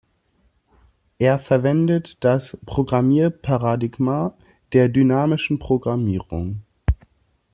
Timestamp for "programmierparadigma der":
2.65-4.89